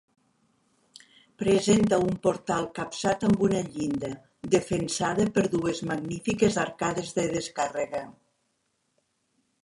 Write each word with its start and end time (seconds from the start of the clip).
Presenta 1.41 1.97
un 2.05 2.15
portal 2.21 2.63
capçat 2.79 3.25
amb 3.27 3.43
una 3.47 3.59
llinda, 3.75 4.09
defensada 4.55 5.27
per 5.35 5.43
dues 5.51 5.81
magnífiques 5.91 6.57
arcades 6.63 7.13
de 7.19 7.27
descàrrega. 7.35 8.01